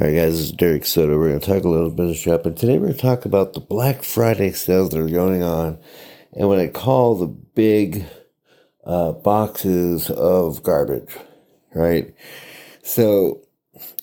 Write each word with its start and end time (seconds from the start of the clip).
All 0.00 0.06
right, 0.06 0.14
guys, 0.14 0.32
this 0.32 0.46
is 0.46 0.52
Derek 0.52 0.86
Soto. 0.86 1.18
We're 1.18 1.28
going 1.28 1.40
to 1.40 1.46
talk 1.46 1.64
a 1.64 1.68
little 1.68 1.90
business 1.90 2.16
shop, 2.16 2.46
and 2.46 2.56
today 2.56 2.78
we're 2.78 2.86
going 2.86 2.94
to 2.94 3.02
talk 3.02 3.26
about 3.26 3.52
the 3.52 3.60
Black 3.60 4.02
Friday 4.02 4.50
sales 4.52 4.88
that 4.88 4.98
are 4.98 5.06
going 5.06 5.42
on, 5.42 5.78
and 6.32 6.48
what 6.48 6.58
I 6.58 6.68
call 6.68 7.16
the 7.16 7.26
big 7.26 8.06
uh, 8.86 9.12
boxes 9.12 10.08
of 10.08 10.62
garbage. 10.62 11.14
Right. 11.74 12.14
So 12.82 13.42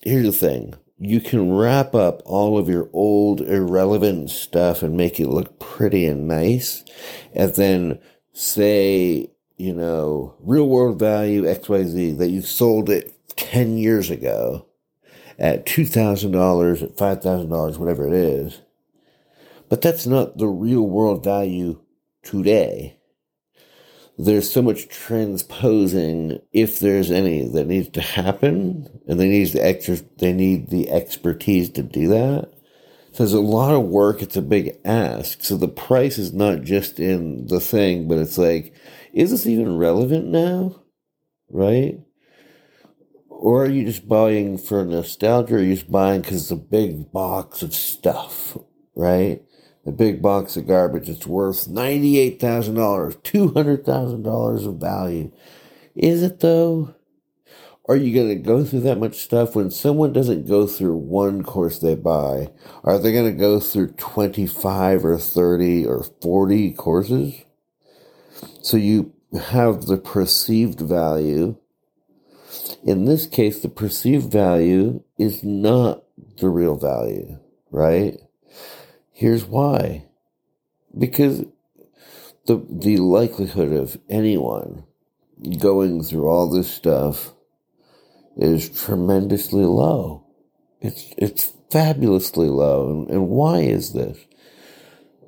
here's 0.03 0.27
the 0.27 0.31
thing: 0.33 0.75
you 0.99 1.19
can 1.19 1.51
wrap 1.51 1.95
up 1.95 2.21
all 2.25 2.59
of 2.59 2.69
your 2.69 2.91
old 2.93 3.41
irrelevant 3.41 4.29
stuff 4.29 4.83
and 4.83 4.95
make 4.95 5.19
it 5.19 5.29
look 5.29 5.59
pretty 5.59 6.05
and 6.05 6.27
nice, 6.27 6.85
and 7.33 7.55
then 7.55 7.99
say, 8.33 9.31
you 9.55 9.73
know, 9.73 10.35
real 10.41 10.69
world 10.69 10.99
value 10.99 11.41
XYZ 11.41 12.19
that 12.19 12.29
you 12.29 12.43
sold 12.43 12.87
it 12.87 13.15
10 13.35 13.79
years 13.79 14.11
ago 14.11 14.66
at 15.37 15.65
$2,000, 15.65 16.83
at 16.83 16.95
$5,000, 16.97 17.77
whatever 17.77 18.07
it 18.07 18.13
is. 18.13 18.61
But 19.69 19.81
that's 19.81 20.07
not 20.07 20.37
the 20.37 20.47
real 20.47 20.83
world 20.83 21.23
value 21.23 21.81
today. 22.23 22.97
There's 24.17 24.51
so 24.51 24.63
much 24.63 24.87
transposing, 24.87 26.39
if 26.51 26.79
there's 26.79 27.11
any, 27.11 27.47
that 27.49 27.67
needs 27.67 27.89
to 27.89 28.01
happen, 28.01 29.01
and 29.07 29.19
they 29.19 29.29
need 29.29 29.49
the 29.49 29.63
extra, 29.63 29.97
they 30.17 30.33
need 30.33 30.69
the 30.69 30.89
expertise 30.89 31.69
to 31.71 31.83
do 31.83 32.07
that. 32.07 32.51
So 33.11 33.23
there's 33.23 33.33
a 33.33 33.39
lot 33.39 33.75
of 33.75 33.83
work. 33.83 34.21
It's 34.21 34.37
a 34.37 34.41
big 34.41 34.77
ask. 34.85 35.43
So 35.43 35.55
the 35.55 35.67
price 35.67 36.17
is 36.17 36.33
not 36.33 36.63
just 36.63 36.99
in 36.99 37.47
the 37.47 37.59
thing, 37.59 38.07
but 38.07 38.17
it's 38.17 38.37
like, 38.37 38.73
is 39.13 39.31
this 39.31 39.45
even 39.45 39.77
relevant 39.77 40.25
now? 40.27 40.81
Right? 41.49 41.99
Or 43.39 43.65
are 43.65 43.69
you 43.69 43.85
just 43.85 44.07
buying 44.07 44.57
for 44.57 44.83
nostalgia 44.83 45.53
or 45.53 45.57
are 45.59 45.61
you 45.61 45.75
just 45.75 45.91
buying 45.91 46.21
because 46.21 46.41
it's 46.41 46.51
a 46.51 46.55
big 46.55 47.11
box 47.11 47.61
of 47.61 47.71
stuff, 47.75 48.57
right? 48.95 49.43
A 49.85 49.91
big 49.91 50.23
box 50.23 50.57
of 50.57 50.65
garbage 50.65 51.07
that's 51.07 51.27
worth 51.27 51.67
$98,000, 51.67 52.41
$200,000 53.21 54.67
of 54.67 54.77
value. 54.77 55.31
Is 55.95 56.23
it 56.23 56.39
though? 56.39 56.95
Are 57.87 57.95
you 57.95 58.11
going 58.11 58.29
to 58.29 58.35
go 58.43 58.65
through 58.65 58.81
that 58.81 58.99
much 58.99 59.17
stuff 59.17 59.55
when 59.55 59.69
someone 59.69 60.13
doesn't 60.13 60.47
go 60.47 60.65
through 60.65 60.97
one 60.97 61.43
course 61.43 61.77
they 61.77 61.93
buy? 61.93 62.49
Are 62.83 62.97
they 62.97 63.11
going 63.11 63.31
to 63.31 63.39
go 63.39 63.59
through 63.59 63.91
25 63.93 65.05
or 65.05 65.19
30 65.19 65.85
or 65.85 66.03
40 66.23 66.73
courses? 66.73 67.35
So 68.63 68.77
you 68.77 69.13
have 69.51 69.85
the 69.85 69.97
perceived 69.97 70.79
value 70.81 71.57
in 72.87 73.03
this 73.03 73.27
case, 73.27 73.59
the 73.59 73.67
perceived 73.67 74.31
value 74.31 75.03
is 75.19 75.43
not 75.43 76.03
the 76.37 76.47
real 76.47 76.77
value, 76.77 77.37
right? 77.69 78.17
Here's 79.11 79.43
why. 79.43 80.05
Because 80.97 81.43
the, 82.45 82.65
the 82.69 82.97
likelihood 82.97 83.73
of 83.73 83.97
anyone 84.09 84.85
going 85.59 86.01
through 86.01 86.29
all 86.29 86.49
this 86.49 86.71
stuff 86.71 87.33
is 88.37 88.69
tremendously 88.69 89.65
low. 89.65 90.25
It's, 90.79 91.13
it's 91.17 91.51
fabulously 91.69 92.47
low. 92.47 92.89
And, 92.89 93.09
and 93.09 93.27
why 93.27 93.59
is 93.59 93.91
this? 93.91 94.17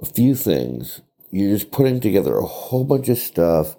A 0.01 0.05
few 0.05 0.33
things. 0.33 1.01
You're 1.29 1.57
just 1.57 1.71
putting 1.71 1.99
together 1.99 2.37
a 2.37 2.45
whole 2.45 2.85
bunch 2.85 3.09
of 3.09 3.17
stuff 3.17 3.75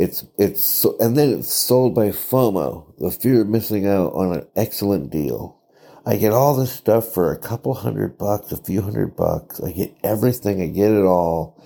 it's 0.00 0.24
it's 0.38 0.82
and 0.98 1.14
then 1.14 1.28
it's 1.28 1.52
sold 1.52 1.94
by 1.94 2.08
FOMO, 2.08 2.96
the 2.98 3.10
fear 3.10 3.42
of 3.42 3.48
missing 3.48 3.86
out 3.86 4.14
on 4.14 4.32
an 4.32 4.46
excellent 4.56 5.10
deal. 5.10 5.58
I 6.06 6.16
get 6.16 6.32
all 6.32 6.56
this 6.56 6.72
stuff 6.72 7.12
for 7.12 7.30
a 7.30 7.38
couple 7.38 7.74
hundred 7.74 8.16
bucks, 8.16 8.50
a 8.50 8.56
few 8.56 8.80
hundred 8.80 9.14
bucks. 9.14 9.60
I 9.60 9.72
get 9.72 9.94
everything. 10.02 10.62
I 10.62 10.68
get 10.68 10.90
it 10.90 11.04
all. 11.04 11.62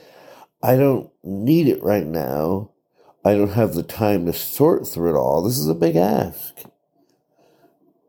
I 0.60 0.76
don't 0.76 1.12
need 1.22 1.68
it 1.68 1.80
right 1.84 2.04
now. 2.04 2.72
I 3.24 3.34
don't 3.34 3.52
have 3.52 3.74
the 3.74 3.84
time 3.84 4.26
to 4.26 4.32
sort 4.32 4.88
through 4.88 5.10
it 5.10 5.16
all. 5.16 5.40
This 5.40 5.56
is 5.56 5.68
a 5.68 5.74
big 5.74 5.94
ask. 5.94 6.56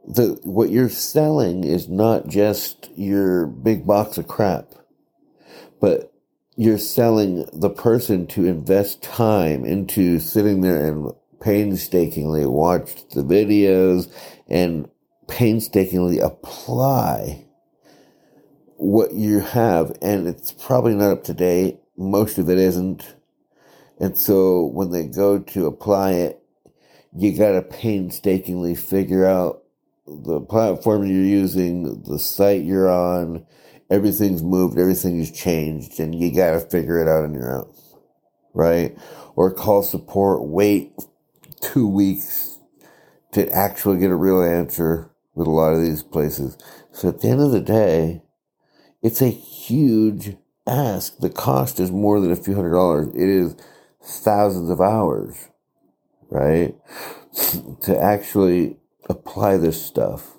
The 0.08 0.40
what 0.44 0.72
you're 0.72 0.90
selling 0.90 1.64
is 1.64 1.88
not 1.88 2.30
just 2.30 2.90
your 2.96 3.46
big 3.46 3.85
box 3.85 4.18
of 4.18 4.28
crap, 4.28 4.74
but 5.80 6.15
you're 6.57 6.77
selling 6.77 7.45
the 7.51 7.69
person 7.69 8.27
to 8.27 8.45
invest 8.45 9.03
time 9.03 9.66
into 9.66 10.19
sitting 10.19 10.61
there 10.61 10.88
and 10.88 11.11
painstakingly 11.41 12.45
watch 12.45 13.07
the 13.09 13.21
videos 13.21 14.11
and 14.47 14.89
painstakingly 15.27 16.19
apply 16.19 17.45
what 18.77 19.13
you 19.13 19.39
have. 19.39 19.97
And 20.01 20.27
it's 20.27 20.51
probably 20.51 20.95
not 20.95 21.11
up 21.11 21.23
to 21.25 21.33
date. 21.33 21.79
Most 21.97 22.38
of 22.38 22.49
it 22.49 22.57
isn't. 22.57 23.16
And 23.99 24.17
so 24.17 24.66
when 24.66 24.91
they 24.91 25.07
go 25.07 25.39
to 25.39 25.66
apply 25.67 26.11
it, 26.11 26.41
you 27.17 27.37
got 27.37 27.51
to 27.51 27.61
painstakingly 27.61 28.75
figure 28.75 29.25
out 29.25 29.63
the 30.05 30.41
platform 30.41 31.05
you're 31.05 31.23
using, 31.23 32.03
the 32.03 32.19
site 32.19 32.63
you're 32.63 32.89
on, 32.89 33.45
everything's 33.90 34.44
moved, 34.44 34.78
everything's 34.78 35.31
changed, 35.31 36.00
and 36.00 36.16
you 36.16 36.34
got 36.34 36.51
to 36.51 36.59
figure 36.59 37.00
it 37.00 37.07
out 37.07 37.23
on 37.23 37.34
your 37.34 37.59
own, 37.59 37.73
right? 38.53 38.97
Or 39.35 39.53
call 39.53 39.84
support, 39.84 40.44
wait 40.44 40.94
two 41.62 41.88
weeks 41.88 42.59
to 43.34 43.50
actually 43.51 44.00
get 44.00 44.12
a 44.12 44.16
real 44.16 44.41
answer 44.41 45.12
with 45.34 45.47
a 45.47 45.51
lot 45.51 45.73
of 45.73 45.81
these 45.81 46.03
places. 46.03 46.57
So 46.91 47.09
at 47.09 47.22
the 47.22 47.29
end 47.29 47.41
of 47.41 47.51
the 47.51 47.62
day, 47.62 48.22
it's 49.01 49.22
a 49.22 49.29
huge 49.29 50.38
ask. 50.66 51.17
The 51.17 51.29
cost 51.29 51.79
is 51.79 51.91
more 51.91 52.19
than 52.19 52.31
a 52.31 52.35
few 52.35 52.56
hundred 52.56 52.72
dollars. 52.72 53.09
It 53.09 53.29
is 53.29 53.56
thousands 54.02 54.69
of 54.69 54.79
hours, 54.79 55.50
right? 56.29 56.75
to 57.81 57.97
actually 58.02 58.78
apply 59.09 59.57
this 59.57 59.84
stuff. 59.84 60.34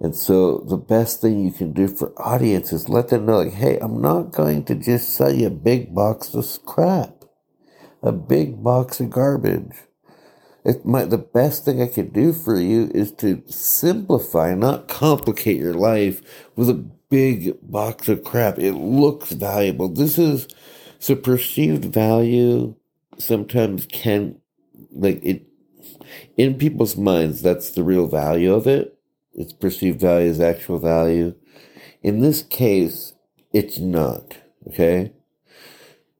And 0.00 0.14
so 0.14 0.58
the 0.58 0.76
best 0.76 1.20
thing 1.20 1.44
you 1.44 1.52
can 1.52 1.72
do 1.72 1.88
for 1.88 2.12
audience 2.20 2.72
is 2.72 2.88
let 2.88 3.08
them 3.08 3.26
know, 3.26 3.38
like, 3.38 3.54
hey, 3.54 3.78
I'm 3.78 4.02
not 4.02 4.32
going 4.32 4.64
to 4.64 4.74
just 4.74 5.10
sell 5.10 5.32
you 5.32 5.46
a 5.46 5.50
big 5.50 5.94
box 5.94 6.34
of 6.34 6.64
crap, 6.66 7.24
a 8.02 8.12
big 8.12 8.62
box 8.62 9.00
of 9.00 9.10
garbage. 9.10 9.72
It 10.64 10.84
might, 10.84 11.10
the 11.10 11.18
best 11.18 11.64
thing 11.64 11.80
I 11.80 11.86
can 11.86 12.08
do 12.08 12.32
for 12.32 12.58
you 12.58 12.90
is 12.94 13.12
to 13.12 13.42
simplify, 13.46 14.54
not 14.54 14.88
complicate 14.88 15.58
your 15.58 15.74
life 15.74 16.22
with 16.56 16.68
a 16.68 16.90
big 17.08 17.56
box 17.62 18.08
of 18.08 18.24
crap. 18.24 18.58
It 18.58 18.72
looks 18.72 19.32
valuable. 19.32 19.88
This 19.88 20.18
is, 20.18 20.48
so 20.98 21.14
perceived 21.14 21.84
value 21.84 22.74
sometimes 23.18 23.86
can, 23.86 24.40
like, 24.90 25.22
it, 25.22 25.46
in 26.36 26.56
people's 26.56 26.96
minds, 26.96 27.42
that's 27.42 27.70
the 27.70 27.82
real 27.82 28.06
value 28.06 28.52
of 28.52 28.66
it 28.66 28.93
its 29.34 29.52
perceived 29.52 30.00
value 30.00 30.30
is 30.30 30.40
actual 30.40 30.78
value. 30.78 31.34
In 32.02 32.20
this 32.20 32.42
case, 32.42 33.14
it's 33.52 33.78
not. 33.78 34.36
Okay? 34.68 35.12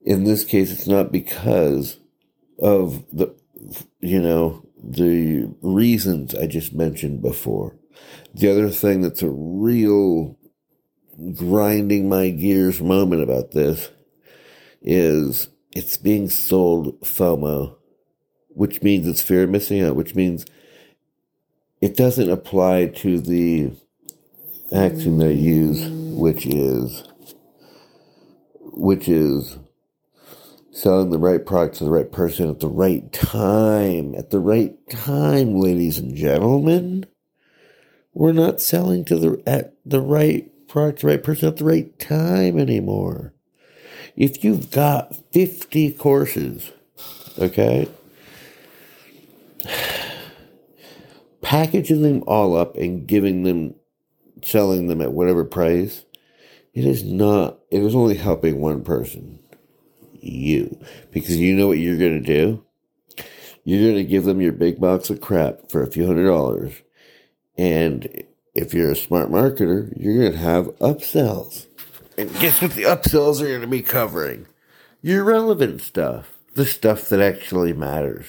In 0.02 0.24
this 0.24 0.44
case, 0.44 0.70
it's 0.70 0.86
not 0.86 1.12
because 1.12 1.98
of 2.58 3.04
the, 3.12 3.34
you 4.00 4.20
know, 4.20 4.66
the 4.82 5.50
reasons 5.62 6.34
I 6.34 6.46
just 6.46 6.74
mentioned 6.74 7.22
before. 7.22 7.76
The 8.34 8.50
other 8.50 8.68
thing 8.68 9.00
that's 9.00 9.22
a 9.22 9.30
real 9.30 10.38
grinding 11.34 12.08
my 12.08 12.30
gears 12.30 12.80
moment 12.80 13.22
about 13.22 13.52
this 13.52 13.90
is 14.82 15.48
it's 15.74 15.96
being 15.96 16.28
sold 16.28 17.00
FOMO, 17.00 17.76
which 18.48 18.82
means 18.82 19.08
it's 19.08 19.22
fear 19.22 19.44
of 19.44 19.50
missing 19.50 19.82
out, 19.82 19.96
which 19.96 20.14
means 20.14 20.44
it 21.84 21.98
doesn't 21.98 22.30
apply 22.30 22.86
to 22.86 23.20
the 23.20 23.70
action 24.74 25.18
they 25.18 25.34
use, 25.34 25.86
which 26.16 26.46
is 26.46 27.04
which 28.58 29.06
is 29.06 29.58
selling 30.72 31.10
the 31.10 31.18
right 31.18 31.44
product 31.44 31.76
to 31.76 31.84
the 31.84 31.90
right 31.90 32.10
person 32.10 32.48
at 32.48 32.60
the 32.60 32.68
right 32.68 33.12
time. 33.12 34.14
At 34.14 34.30
the 34.30 34.38
right 34.38 34.74
time, 34.88 35.60
ladies 35.60 35.98
and 35.98 36.16
gentlemen. 36.16 37.04
We're 38.14 38.32
not 38.32 38.62
selling 38.62 39.04
to 39.04 39.18
the 39.18 39.42
at 39.46 39.74
the 39.84 40.00
right 40.00 40.50
product, 40.66 41.02
the 41.02 41.08
right 41.08 41.22
person 41.22 41.48
at 41.48 41.58
the 41.58 41.66
right 41.66 41.98
time 41.98 42.58
anymore. 42.58 43.34
If 44.16 44.42
you've 44.42 44.70
got 44.70 45.14
50 45.34 45.92
courses, 45.92 46.70
okay? 47.38 47.90
Packaging 51.44 52.02
them 52.02 52.24
all 52.26 52.56
up 52.56 52.76
and 52.76 53.06
giving 53.06 53.44
them, 53.44 53.74
selling 54.42 54.88
them 54.88 55.00
at 55.00 55.12
whatever 55.12 55.44
price, 55.44 56.04
it 56.72 56.84
is 56.84 57.04
not, 57.04 57.58
it 57.70 57.82
is 57.82 57.94
only 57.94 58.16
helping 58.16 58.60
one 58.60 58.82
person, 58.82 59.38
you. 60.14 60.80
Because 61.12 61.36
you 61.36 61.54
know 61.54 61.68
what 61.68 61.78
you're 61.78 61.98
going 61.98 62.20
to 62.20 62.26
do? 62.26 62.64
You're 63.62 63.92
going 63.92 64.02
to 64.02 64.10
give 64.10 64.24
them 64.24 64.40
your 64.40 64.52
big 64.52 64.80
box 64.80 65.10
of 65.10 65.20
crap 65.20 65.70
for 65.70 65.82
a 65.82 65.90
few 65.90 66.06
hundred 66.06 66.26
dollars. 66.26 66.82
And 67.56 68.24
if 68.54 68.74
you're 68.74 68.90
a 68.90 68.96
smart 68.96 69.30
marketer, 69.30 69.92
you're 69.96 70.18
going 70.18 70.32
to 70.32 70.38
have 70.38 70.66
upsells. 70.78 71.66
And 72.16 72.32
guess 72.38 72.60
what 72.62 72.72
the 72.72 72.84
upsells 72.84 73.40
are 73.40 73.48
going 73.48 73.60
to 73.60 73.66
be 73.66 73.82
covering? 73.82 74.46
Your 75.02 75.24
relevant 75.24 75.82
stuff, 75.82 76.38
the 76.54 76.64
stuff 76.64 77.08
that 77.10 77.20
actually 77.20 77.72
matters. 77.72 78.26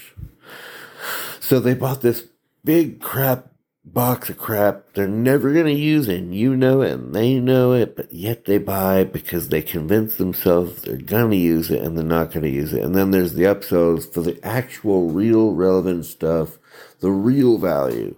So 1.39 1.59
they 1.59 1.73
bought 1.73 2.01
this 2.01 2.27
big 2.65 2.99
crap 2.99 3.51
box 3.85 4.29
of 4.29 4.37
crap 4.37 4.83
they're 4.93 5.07
never 5.07 5.53
going 5.53 5.67
to 5.67 5.71
use 5.71 6.07
it, 6.07 6.17
and 6.17 6.35
you 6.35 6.55
know 6.55 6.81
it, 6.81 6.91
and 6.91 7.13
they 7.15 7.39
know 7.39 7.73
it, 7.73 7.95
but 7.95 8.11
yet 8.11 8.45
they 8.45 8.57
buy 8.57 9.03
because 9.03 9.49
they 9.49 9.61
convince 9.61 10.15
themselves 10.15 10.81
they're 10.81 10.97
going 10.97 11.31
to 11.31 11.37
use 11.37 11.69
it 11.69 11.81
and 11.81 11.97
they're 11.97 12.03
not 12.03 12.31
going 12.31 12.43
to 12.43 12.49
use 12.49 12.73
it. 12.73 12.83
And 12.83 12.95
then 12.95 13.11
there's 13.11 13.33
the 13.33 13.43
upsells 13.43 14.11
for 14.11 14.21
the 14.21 14.39
actual, 14.43 15.09
real, 15.09 15.53
relevant 15.53 16.05
stuff, 16.05 16.57
the 16.99 17.11
real 17.11 17.57
value, 17.57 18.15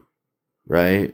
right? 0.68 1.14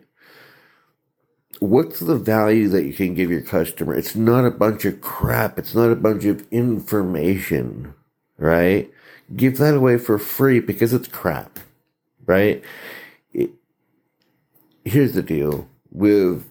What's 1.59 1.99
the 1.99 2.17
value 2.17 2.67
that 2.69 2.85
you 2.85 2.93
can 2.93 3.15
give 3.15 3.31
your 3.31 3.41
customer? 3.41 3.95
It's 3.95 4.15
not 4.15 4.45
a 4.45 4.51
bunch 4.51 4.85
of 4.85 5.01
crap. 5.01 5.57
It's 5.57 5.73
not 5.73 5.91
a 5.91 5.95
bunch 5.95 6.25
of 6.25 6.45
information, 6.51 7.93
right? 8.37 8.91
Give 9.35 9.57
that 9.57 9.75
away 9.75 9.97
for 9.97 10.19
free 10.19 10.59
because 10.59 10.93
it's 10.93 11.07
crap, 11.07 11.59
right? 12.25 12.61
Here's 14.85 15.13
the 15.13 15.23
deal 15.23 15.67
with 15.91 16.49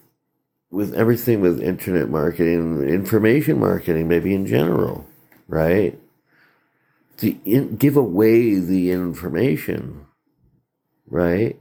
with 0.71 0.93
everything 0.95 1.39
with 1.39 1.61
internet 1.61 2.09
marketing, 2.09 2.81
information 2.89 3.59
marketing, 3.59 4.07
maybe 4.07 4.33
in 4.33 4.47
general, 4.47 5.05
right? 5.47 5.99
To 7.17 7.37
in, 7.45 7.75
give 7.75 7.95
away 7.95 8.55
the 8.55 8.91
information, 8.91 10.07
right? 11.07 11.59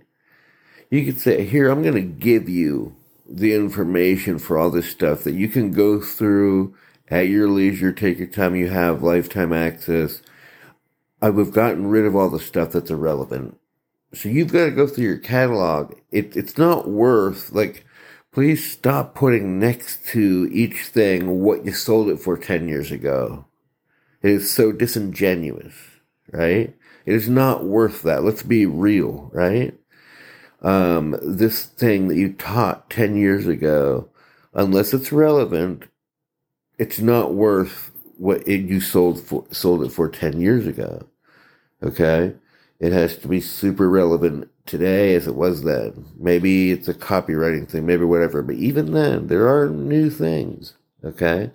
You 0.91 1.05
could 1.05 1.21
say, 1.21 1.45
here, 1.45 1.69
I'm 1.71 1.83
going 1.83 1.95
to 1.95 2.01
give 2.01 2.49
you 2.49 2.97
the 3.29 3.55
information 3.55 4.39
for 4.39 4.59
all 4.59 4.71
this 4.71 4.91
stuff 4.91 5.25
that 5.25 5.35
you 5.35 5.49
can 5.49 5.73
go 5.73 6.01
through 6.01 6.75
at 7.09 7.29
your 7.29 7.49
leisure, 7.49 7.93
take 7.93 8.19
your 8.19 8.29
time, 8.29 8.57
you 8.57 8.69
have 8.69 9.03
lifetime 9.03 9.53
access. 9.53 10.23
I've 11.21 11.53
gotten 11.53 11.87
rid 11.89 12.07
of 12.07 12.17
all 12.17 12.31
the 12.31 12.41
stuff 12.41 12.73
that's 12.73 12.91
irrelevant. 12.91 13.59
So 14.15 14.29
you've 14.29 14.53
got 14.53 14.67
to 14.67 14.71
go 14.71 14.87
through 14.87 15.05
your 15.05 15.19
catalog. 15.19 15.95
It, 16.11 16.37
it's 16.37 16.59
not 16.59 16.89
worth, 16.89 17.53
like, 17.53 17.87
please 18.31 18.71
stop 18.71 19.15
putting 19.15 19.59
next 19.59 20.05
to 20.09 20.49
each 20.53 20.85
thing 20.85 21.41
what 21.41 21.65
you 21.65 21.73
sold 21.73 22.11
it 22.11 22.19
for 22.19 22.37
10 22.37 22.69
years 22.69 22.91
ago. 22.91 23.47
It 24.23 24.31
is 24.31 24.51
so 24.51 24.71
disingenuous, 24.71 25.75
right? 26.31 26.75
It 27.07 27.15
is 27.15 27.29
not 27.29 27.65
worth 27.65 28.03
that. 28.03 28.23
Let's 28.23 28.43
be 28.43 28.67
real, 28.67 29.31
right? 29.33 29.75
Um, 30.61 31.17
this 31.23 31.65
thing 31.65 32.09
that 32.09 32.17
you 32.17 32.33
taught 32.35 32.91
10 32.91 33.17
years 33.17 33.47
ago, 33.47 34.11
unless 34.55 34.93
it's 34.93 35.11
relevant, 35.11 35.85
it's 36.79 37.01
not 37.01 37.35
worth 37.35 37.91
what 38.19 38.47
it, 38.47 38.61
you 38.61 38.81
sold 38.81 39.21
for, 39.21 39.45
sold 39.51 39.83
it 39.83 39.91
for 39.91 40.09
10 40.09 40.41
years 40.41 40.67
ago. 40.67 41.09
Okay. 41.83 42.35
It 42.83 42.93
has 42.93 43.17
to 43.19 43.29
be 43.29 43.41
super 43.41 43.89
relevant 43.89 44.51
today 44.67 45.15
as 45.15 45.29
it 45.29 45.37
was 45.37 45.63
then. 45.63 46.05
Maybe 46.19 46.73
it's 46.73 46.89
a 46.89 46.95
copywriting 46.95 47.69
thing, 47.69 47.87
maybe 47.87 48.05
whatever. 48.05 48.43
But 48.43 48.57
even 48.57 48.93
then, 48.93 49.29
there 49.29 49.49
are 49.49 49.69
new 49.69 50.11
things. 50.11 50.75
Okay. 51.05 51.53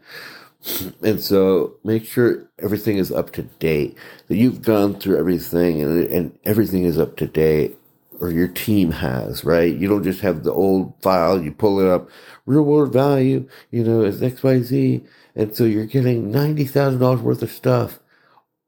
And 1.03 1.21
so 1.21 1.75
make 1.83 2.05
sure 2.05 2.47
everything 2.59 2.97
is 2.97 3.11
up 3.11 3.33
to 3.33 3.43
date, 3.43 3.97
that 4.29 4.37
you've 4.37 4.61
gone 4.61 5.01
through 5.01 5.19
everything 5.19 5.81
and, 5.81 6.05
and 6.05 6.39
everything 6.45 6.85
is 6.85 6.97
up 6.97 7.17
to 7.17 7.27
date 7.27 7.77
or 8.21 8.31
your 8.31 8.47
team 8.47 8.91
has, 8.91 9.43
right? 9.43 9.75
You 9.75 9.89
don't 9.89 10.03
just 10.03 10.21
have 10.21 10.43
the 10.43 10.53
old 10.53 10.93
file, 11.01 11.41
you 11.41 11.51
pull 11.51 11.81
it 11.81 11.87
up, 11.89 12.09
real 12.45 12.63
world 12.63 12.93
value, 12.93 13.49
you 13.69 13.83
know, 13.83 14.01
is 14.01 14.21
XYZ. 14.21 15.05
And 15.35 15.53
so 15.53 15.65
you're 15.65 15.85
getting 15.85 16.31
$90,000 16.31 17.21
worth 17.21 17.43
of 17.43 17.51
stuff 17.51 17.99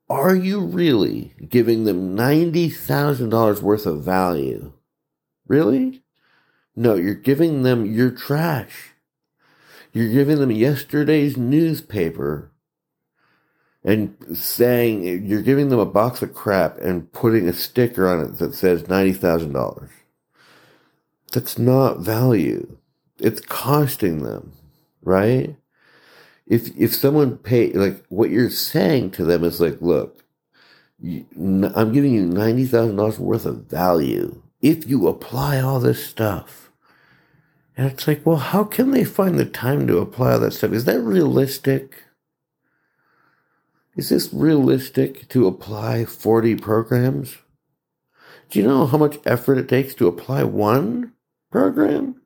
are 0.10 0.36
you 0.36 0.60
really 0.60 1.34
giving 1.48 1.84
them 1.84 2.18
$90,000 2.18 3.62
worth 3.62 3.86
of 3.86 4.04
value? 4.04 4.74
Really? 5.48 6.04
No, 6.76 6.96
you're 6.96 7.14
giving 7.14 7.64
them 7.64 7.86
your 7.86 8.10
trash. 8.10 8.92
You're 9.92 10.12
giving 10.12 10.40
them 10.40 10.52
yesterday's 10.52 11.38
newspaper 11.38 12.52
and 13.84 14.16
saying 14.34 15.26
you're 15.26 15.42
giving 15.42 15.70
them 15.70 15.80
a 15.80 15.86
box 15.86 16.22
of 16.22 16.34
crap 16.34 16.78
and 16.80 17.12
putting 17.12 17.48
a 17.48 17.54
sticker 17.54 18.08
on 18.08 18.22
it 18.24 18.38
that 18.38 18.54
says 18.54 18.84
$90,000. 18.84 19.90
That's 21.32 21.58
not 21.58 22.00
value. 22.00 22.78
It's 23.20 23.42
costing 23.42 24.24
them, 24.24 24.54
right? 25.02 25.56
If 26.50 26.76
if 26.76 26.94
someone 26.94 27.38
pay 27.38 27.72
like 27.74 28.04
what 28.10 28.32
you're 28.32 28.50
saying 28.50 29.12
to 29.12 29.24
them 29.24 29.44
is 29.44 29.62
like, 29.62 29.80
look, 29.82 30.26
I'm 31.02 31.94
giving 31.94 32.14
you 32.14 32.26
ninety 32.26 32.66
thousand 32.66 32.98
dollars 32.98 33.20
worth 33.20 33.46
of 33.46 33.66
value 33.66 34.42
if 34.62 34.90
you 34.90 35.08
apply 35.08 35.62
all 35.62 35.80
this 35.80 36.04
stuff. 36.06 36.72
And 37.78 37.90
it's 37.90 38.08
like, 38.08 38.26
well, 38.26 38.38
how 38.38 38.66
can 38.66 38.92
they 38.92 39.06
find 39.06 39.40
the 39.40 39.46
time 39.46 39.88
to 39.88 40.00
apply 40.00 40.34
all 40.34 40.40
that 40.40 40.52
stuff? 40.52 40.74
Is 40.74 40.84
that 40.84 41.00
realistic? 41.00 42.04
Is 43.96 44.10
this 44.10 44.34
realistic 44.34 45.30
to 45.30 45.48
apply 45.48 46.04
40 46.04 46.56
programs? 46.56 47.38
Do 48.50 48.60
you 48.60 48.66
know 48.68 48.86
how 48.86 48.98
much 48.98 49.18
effort 49.26 49.58
it 49.58 49.70
takes 49.70 49.94
to 49.96 50.08
apply 50.08 50.44
one 50.44 51.14
program? 51.52 52.22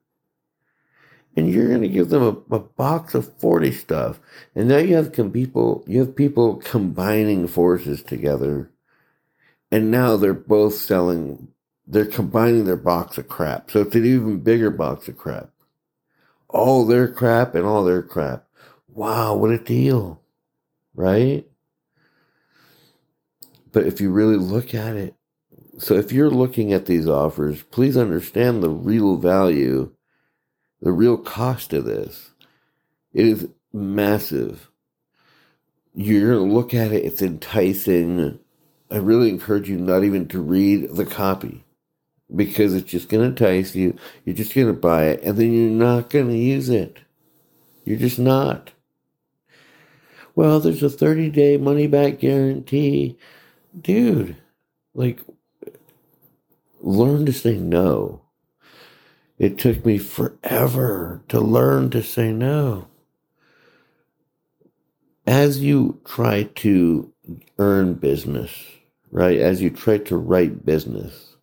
And 1.36 1.50
you're 1.50 1.68
going 1.68 1.82
to 1.82 1.88
give 1.88 2.10
them 2.10 2.22
a, 2.22 2.54
a, 2.54 2.60
box 2.60 3.14
of 3.14 3.36
40 3.38 3.72
stuff. 3.72 4.20
And 4.54 4.68
now 4.68 4.78
you 4.78 4.94
have 4.94 5.12
people, 5.32 5.84
you 5.86 6.00
have 6.00 6.14
people 6.14 6.56
combining 6.56 7.48
forces 7.48 8.02
together. 8.02 8.70
And 9.70 9.90
now 9.90 10.16
they're 10.16 10.34
both 10.34 10.74
selling, 10.74 11.48
they're 11.86 12.06
combining 12.06 12.64
their 12.64 12.76
box 12.76 13.18
of 13.18 13.28
crap. 13.28 13.70
So 13.70 13.80
it's 13.80 13.94
an 13.96 14.04
even 14.04 14.40
bigger 14.40 14.70
box 14.70 15.08
of 15.08 15.16
crap. 15.16 15.50
All 16.48 16.86
their 16.86 17.08
crap 17.08 17.54
and 17.54 17.66
all 17.66 17.84
their 17.84 18.02
crap. 18.02 18.46
Wow, 18.88 19.34
what 19.34 19.50
a 19.50 19.58
deal. 19.58 20.20
Right? 20.94 21.46
But 23.72 23.88
if 23.88 24.00
you 24.00 24.10
really 24.10 24.36
look 24.36 24.72
at 24.72 24.94
it, 24.94 25.14
so 25.78 25.94
if 25.94 26.12
you're 26.12 26.30
looking 26.30 26.72
at 26.72 26.86
these 26.86 27.08
offers, 27.08 27.64
please 27.64 27.96
understand 27.96 28.62
the 28.62 28.70
real 28.70 29.16
value 29.16 29.90
the 30.84 30.92
real 30.92 31.16
cost 31.16 31.72
of 31.72 31.86
this. 31.86 32.30
It 33.14 33.26
is 33.26 33.48
massive. 33.72 34.68
You're 35.94 36.34
going 36.34 36.48
to 36.48 36.54
look 36.54 36.74
at 36.74 36.92
it, 36.92 37.06
it's 37.06 37.22
enticing. 37.22 38.38
I 38.90 38.98
really 38.98 39.30
encourage 39.30 39.68
you 39.68 39.78
not 39.78 40.04
even 40.04 40.28
to 40.28 40.42
read 40.42 40.90
the 40.90 41.06
copy 41.06 41.64
because 42.34 42.74
it's 42.74 42.90
just 42.90 43.08
going 43.08 43.22
to 43.22 43.28
entice 43.28 43.74
you. 43.74 43.96
You're 44.26 44.36
just 44.36 44.54
going 44.54 44.66
to 44.66 44.74
buy 44.74 45.06
it 45.06 45.22
and 45.22 45.38
then 45.38 45.54
you're 45.54 45.70
not 45.70 46.10
going 46.10 46.28
to 46.28 46.36
use 46.36 46.68
it. 46.68 46.98
You're 47.86 47.98
just 47.98 48.18
not. 48.18 48.72
Well, 50.34 50.60
there's 50.60 50.82
a 50.82 50.90
30 50.90 51.30
day 51.30 51.56
money 51.56 51.86
back 51.86 52.18
guarantee. 52.18 53.16
Dude, 53.80 54.36
like, 54.92 55.20
learn 56.82 57.24
to 57.24 57.32
say 57.32 57.56
no. 57.56 58.23
It 59.44 59.58
took 59.58 59.84
me 59.84 59.98
forever 59.98 61.22
to 61.28 61.38
learn 61.38 61.90
to 61.90 62.02
say 62.02 62.32
no. 62.32 62.88
As 65.26 65.60
you 65.60 66.00
try 66.06 66.44
to 66.44 67.12
earn 67.58 67.92
business, 67.92 68.50
right? 69.10 69.38
As 69.38 69.60
you 69.60 69.68
try 69.68 69.98
to 69.98 70.16
write 70.16 70.64
business, 70.64 71.36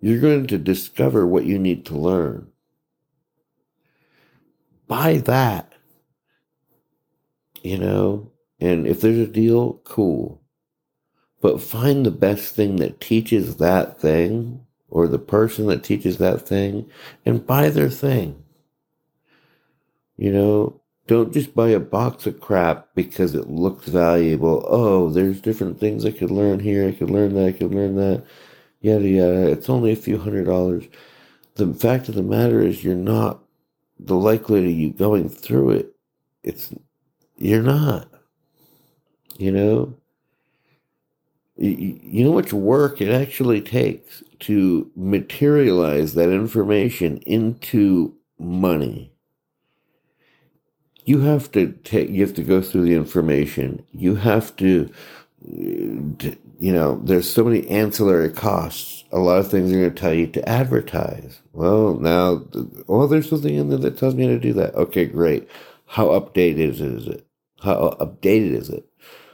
you're 0.00 0.18
going 0.18 0.48
to 0.48 0.58
discover 0.58 1.24
what 1.24 1.44
you 1.44 1.56
need 1.56 1.86
to 1.86 1.96
learn. 1.96 2.48
Buy 4.88 5.18
that, 5.18 5.72
you 7.62 7.78
know, 7.78 8.32
and 8.58 8.88
if 8.88 9.00
there's 9.00 9.18
a 9.18 9.28
deal, 9.28 9.74
cool. 9.84 10.42
But 11.40 11.62
find 11.62 12.04
the 12.04 12.10
best 12.10 12.56
thing 12.56 12.74
that 12.78 13.00
teaches 13.00 13.58
that 13.58 14.00
thing 14.00 14.63
or 14.94 15.08
the 15.08 15.18
person 15.18 15.66
that 15.66 15.82
teaches 15.82 16.18
that 16.18 16.46
thing 16.46 16.88
and 17.26 17.44
buy 17.44 17.68
their 17.68 17.90
thing. 17.90 18.42
You 20.16 20.32
know, 20.32 20.80
don't 21.08 21.32
just 21.32 21.52
buy 21.52 21.70
a 21.70 21.80
box 21.80 22.26
of 22.26 22.40
crap 22.40 22.88
because 22.94 23.34
it 23.34 23.50
looks 23.50 23.88
valuable. 23.88 24.64
Oh, 24.68 25.10
there's 25.10 25.40
different 25.40 25.80
things 25.80 26.06
I 26.06 26.12
could 26.12 26.30
learn 26.30 26.60
here. 26.60 26.88
I 26.88 26.92
could 26.92 27.10
learn 27.10 27.34
that. 27.34 27.46
I 27.46 27.52
could 27.52 27.74
learn 27.74 27.96
that. 27.96 28.24
Yada 28.80 29.08
yada. 29.08 29.50
It's 29.50 29.68
only 29.68 29.90
a 29.92 29.96
few 29.96 30.16
hundred 30.16 30.46
dollars. 30.46 30.84
The 31.56 31.74
fact 31.74 32.08
of 32.08 32.14
the 32.14 32.22
matter 32.22 32.60
is, 32.60 32.84
you're 32.84 32.94
not 32.94 33.40
the 33.98 34.14
likelihood 34.14 34.70
of 34.70 34.76
you 34.76 34.92
going 34.92 35.28
through 35.28 35.70
it. 35.70 35.96
It's 36.44 36.72
you're 37.36 37.62
not. 37.62 38.08
You 39.38 39.50
know, 39.50 39.94
You 41.56 42.24
know 42.24 42.32
how 42.32 42.36
much 42.38 42.52
work 42.52 43.00
it 43.00 43.10
actually 43.10 43.60
takes 43.60 44.24
to 44.40 44.90
materialize 44.96 46.14
that 46.14 46.30
information 46.30 47.18
into 47.18 48.14
money. 48.38 49.12
You 51.04 51.20
have 51.20 51.52
to 51.52 51.72
take, 51.84 52.10
you 52.10 52.22
have 52.22 52.34
to 52.34 52.42
go 52.42 52.60
through 52.60 52.82
the 52.82 52.94
information. 52.94 53.84
You 53.92 54.16
have 54.16 54.56
to, 54.56 54.90
uh, 55.46 56.30
you 56.58 56.72
know, 56.72 57.00
there's 57.04 57.30
so 57.30 57.44
many 57.44 57.68
ancillary 57.68 58.30
costs. 58.30 59.04
A 59.12 59.18
lot 59.18 59.38
of 59.38 59.50
things 59.50 59.70
are 59.70 59.76
going 59.76 59.94
to 59.94 60.00
tell 60.00 60.14
you 60.14 60.26
to 60.28 60.48
advertise. 60.48 61.40
Well, 61.52 61.94
now, 61.94 62.42
oh, 62.88 63.06
there's 63.06 63.28
something 63.28 63.54
in 63.54 63.68
there 63.68 63.78
that 63.78 63.98
tells 63.98 64.14
me 64.14 64.24
how 64.24 64.30
to 64.30 64.40
do 64.40 64.54
that. 64.54 64.74
Okay, 64.74 65.04
great. 65.04 65.48
How 65.86 66.06
updated 66.08 66.80
is 66.80 67.06
it? 67.06 67.26
How 67.60 67.74
uh, 67.74 68.04
updated 68.04 68.56
is 68.56 68.70
it? 68.70 68.86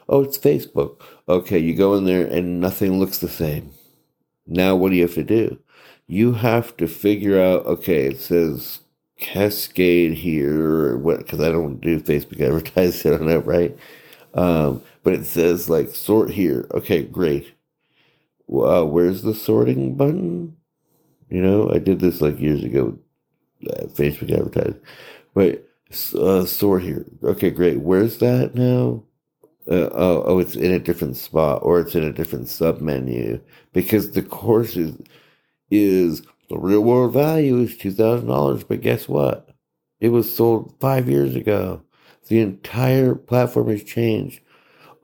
Oh, 0.08 0.22
it's 0.22 0.38
Facebook. 0.38 1.00
Okay, 1.30 1.58
you 1.58 1.74
go 1.74 1.94
in 1.94 2.04
there 2.04 2.26
and 2.26 2.60
nothing 2.60 2.98
looks 2.98 3.18
the 3.18 3.28
same. 3.28 3.72
Now, 4.46 4.74
what 4.74 4.90
do 4.90 4.96
you 4.96 5.02
have 5.02 5.14
to 5.14 5.24
do? 5.24 5.60
You 6.08 6.32
have 6.32 6.76
to 6.78 6.88
figure 6.88 7.40
out, 7.40 7.66
okay, 7.66 8.06
it 8.06 8.20
says 8.20 8.80
Cascade 9.18 10.14
here, 10.14 10.60
or 10.60 10.98
what, 10.98 11.18
because 11.18 11.40
I 11.40 11.50
don't 11.50 11.80
do 11.80 12.00
Facebook 12.00 12.40
advertising 12.46 13.14
on 13.14 13.28
it, 13.28 13.46
right? 13.46 13.76
Um, 14.34 14.82
but 15.04 15.14
it 15.14 15.24
says 15.24 15.70
like 15.70 15.90
sort 15.94 16.30
here. 16.30 16.66
Okay, 16.72 17.02
great. 17.02 17.54
Where's 18.46 19.22
the 19.22 19.34
sorting 19.34 19.94
button? 19.94 20.56
You 21.28 21.42
know, 21.42 21.70
I 21.72 21.78
did 21.78 22.00
this 22.00 22.20
like 22.20 22.40
years 22.40 22.64
ago, 22.64 22.98
uh, 23.68 23.84
Facebook 23.86 24.32
advertising. 24.32 24.80
But 25.32 25.64
uh, 26.14 26.44
sort 26.44 26.82
here. 26.82 27.06
Okay, 27.22 27.50
great. 27.50 27.80
Where's 27.80 28.18
that 28.18 28.56
now? 28.56 29.04
Uh, 29.70 29.88
oh, 29.92 30.24
oh, 30.26 30.38
it's 30.40 30.56
in 30.56 30.72
a 30.72 30.80
different 30.80 31.16
spot 31.16 31.60
or 31.62 31.78
it's 31.78 31.94
in 31.94 32.02
a 32.02 32.12
different 32.12 32.48
sub 32.48 32.80
menu 32.80 33.40
because 33.72 34.10
the 34.10 34.22
course 34.22 34.76
is, 34.76 34.96
is 35.70 36.22
the 36.48 36.58
real 36.58 36.80
world 36.80 37.12
value 37.12 37.58
is 37.58 37.78
$2,000. 37.78 38.66
But 38.66 38.80
guess 38.80 39.08
what? 39.08 39.48
It 40.00 40.08
was 40.08 40.34
sold 40.34 40.74
five 40.80 41.08
years 41.08 41.36
ago. 41.36 41.82
The 42.26 42.40
entire 42.40 43.14
platform 43.14 43.68
has 43.68 43.84
changed. 43.84 44.40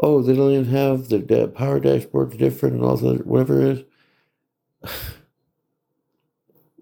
Oh, 0.01 0.21
they 0.21 0.35
don't 0.35 0.53
even 0.53 0.65
have 0.67 1.09
the 1.09 1.53
power 1.55 1.81
dashboards 1.81 2.37
different 2.37 2.75
and 2.75 2.85
all 2.85 2.97
that, 2.97 3.27
whatever 3.27 3.61
it 3.63 3.87
is. 4.83 4.91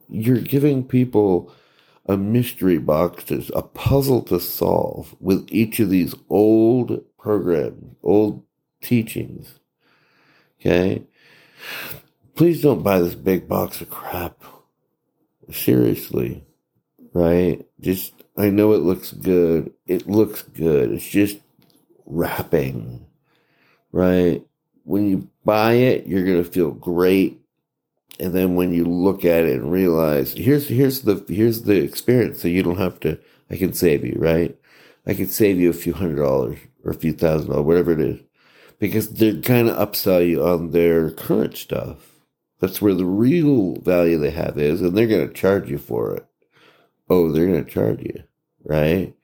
You're 0.08 0.40
giving 0.40 0.84
people 0.84 1.52
a 2.06 2.16
mystery 2.16 2.78
box, 2.78 3.24
to, 3.24 3.44
a 3.54 3.62
puzzle 3.62 4.22
to 4.22 4.38
solve 4.38 5.16
with 5.20 5.46
each 5.50 5.80
of 5.80 5.90
these 5.90 6.14
old 6.28 7.02
programs, 7.18 7.96
old 8.02 8.44
teachings. 8.82 9.58
Okay? 10.60 11.02
Please 12.34 12.62
don't 12.62 12.82
buy 12.82 13.00
this 13.00 13.14
big 13.14 13.48
box 13.48 13.80
of 13.80 13.90
crap. 13.90 14.42
Seriously. 15.50 16.44
Right? 17.12 17.64
Just, 17.80 18.12
I 18.36 18.50
know 18.50 18.72
it 18.72 18.82
looks 18.82 19.12
good. 19.12 19.72
It 19.86 20.08
looks 20.08 20.42
good. 20.42 20.92
It's 20.92 21.06
just 21.06 21.38
wrapping. 22.06 23.06
Right? 23.92 24.44
When 24.82 25.08
you 25.08 25.28
buy 25.44 25.74
it, 25.74 26.06
you're 26.06 26.24
going 26.24 26.42
to 26.42 26.50
feel 26.50 26.70
great 26.70 27.40
and 28.20 28.32
then 28.32 28.54
when 28.54 28.72
you 28.72 28.84
look 28.84 29.24
at 29.24 29.44
it 29.44 29.60
and 29.60 29.72
realize 29.72 30.32
here's 30.34 30.68
here's 30.68 31.02
the 31.02 31.24
here's 31.28 31.62
the 31.62 31.82
experience. 31.82 32.40
So 32.40 32.48
you 32.48 32.62
don't 32.62 32.78
have 32.78 33.00
to 33.00 33.18
i 33.50 33.56
can 33.56 33.72
save 33.72 34.04
you 34.04 34.16
right? 34.18 34.56
I 35.06 35.14
can 35.14 35.28
save 35.28 35.58
you 35.58 35.70
a 35.70 35.74
few 35.74 35.92
hundred 35.92 36.16
dollars 36.16 36.58
or 36.84 36.92
a 36.92 36.94
few 36.94 37.12
thousand 37.12 37.50
dollars 37.50 37.66
whatever 37.66 37.92
it 37.92 38.00
is. 38.00 38.20
Because 38.78 39.10
they're 39.10 39.40
kind 39.40 39.68
of 39.68 39.76
upsell 39.76 40.26
you 40.26 40.44
on 40.44 40.70
their 40.70 41.10
current 41.10 41.56
stuff. 41.56 42.10
That's 42.60 42.82
where 42.82 42.94
the 42.94 43.06
real 43.06 43.76
value 43.80 44.18
they 44.18 44.30
have 44.30 44.58
is 44.58 44.80
and 44.80 44.96
they're 44.96 45.06
going 45.06 45.26
to 45.26 45.34
charge 45.34 45.70
you 45.70 45.78
for 45.78 46.14
it. 46.14 46.26
Oh 47.10 47.30
they're 47.30 47.46
going 47.46 47.64
to 47.64 47.70
charge 47.70 48.00
you 48.00 48.24
right? 48.64 49.14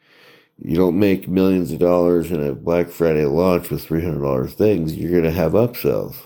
You 0.59 0.77
don't 0.77 0.99
make 0.99 1.27
millions 1.27 1.73
of 1.73 1.79
dollars 1.79 2.31
in 2.31 2.47
a 2.47 2.55
black 2.55 2.89
friday 2.91 3.25
launch 3.25 3.71
with 3.71 3.87
$300 3.89 4.53
things 4.53 4.95
you're 4.95 5.11
going 5.11 5.25
to 5.25 5.31
have 5.31 5.53
upsells 5.53 6.17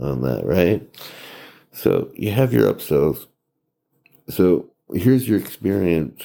on 0.00 0.22
that 0.22 0.46
right 0.46 0.88
so 1.72 2.10
you 2.14 2.30
have 2.30 2.52
your 2.52 2.72
upsells. 2.72 3.26
So 4.28 4.70
here's 4.92 5.28
your 5.28 5.38
experience. 5.38 6.22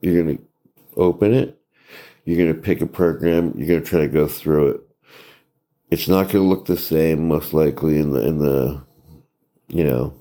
You're 0.00 0.22
going 0.22 0.38
to 0.38 0.44
open 0.96 1.32
it. 1.32 1.60
You're 2.24 2.38
going 2.38 2.54
to 2.54 2.60
pick 2.60 2.80
a 2.80 2.86
program. 2.86 3.54
You're 3.56 3.68
going 3.68 3.82
to 3.82 3.88
try 3.88 4.00
to 4.00 4.08
go 4.08 4.26
through 4.26 4.68
it. 4.68 4.80
It's 5.90 6.08
not 6.08 6.30
going 6.30 6.44
to 6.44 6.48
look 6.48 6.66
the 6.66 6.76
same, 6.76 7.28
most 7.28 7.52
likely 7.52 7.98
in 7.98 8.10
the 8.12 8.26
in 8.26 8.38
the, 8.38 8.82
you 9.68 9.84
know, 9.84 10.14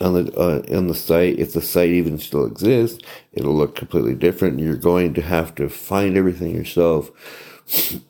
on 0.00 0.14
the 0.14 0.32
uh, 0.34 0.76
on 0.76 0.88
the 0.88 0.94
site. 0.94 1.38
If 1.38 1.52
the 1.52 1.60
site 1.60 1.90
even 1.90 2.18
still 2.18 2.46
exists, 2.46 3.04
it'll 3.32 3.54
look 3.54 3.76
completely 3.76 4.14
different. 4.14 4.58
You're 4.58 4.76
going 4.76 5.14
to 5.14 5.22
have 5.22 5.54
to 5.56 5.68
find 5.68 6.16
everything 6.16 6.54
yourself, 6.54 7.10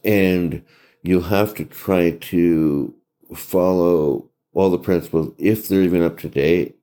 and 0.05 0.63
you'll 1.03 1.23
have 1.23 1.55
to 1.57 1.65
try 1.65 2.13
to 2.13 2.95
follow 3.35 4.29
all 4.53 4.71
the 4.71 4.79
principles 4.79 5.33
if 5.39 5.69
they're 5.69 5.83
even 5.83 6.03
up 6.03 6.19
to 6.19 6.29
date. 6.29 6.77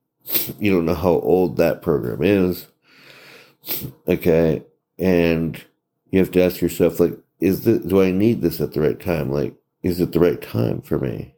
You 0.58 0.72
don't 0.72 0.86
know 0.86 0.94
how 0.94 1.20
old 1.20 1.56
that 1.56 1.82
program 1.82 2.22
is. 2.22 2.66
Okay. 4.06 4.62
And 4.98 5.62
you 6.10 6.18
have 6.18 6.30
to 6.32 6.42
ask 6.42 6.60
yourself, 6.60 7.00
like, 7.00 7.18
is 7.40 7.64
this, 7.64 7.80
do 7.80 8.02
I 8.02 8.10
need 8.10 8.42
this 8.42 8.60
at 8.60 8.72
the 8.72 8.80
right 8.80 8.98
time? 8.98 9.30
Like, 9.30 9.54
is 9.82 10.00
it 10.00 10.12
the 10.12 10.20
right 10.20 10.40
time 10.40 10.82
for 10.82 10.98
me? 10.98 11.34